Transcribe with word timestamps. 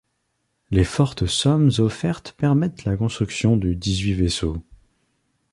Les 0.71 0.83
fortes 0.83 1.27
sommes 1.27 1.69
offertes 1.77 2.31
permettent 2.31 2.85
la 2.85 2.97
construction 2.97 3.55
de 3.55 3.71
dix-huit 3.73 4.15
vaisseaux. 4.15 4.57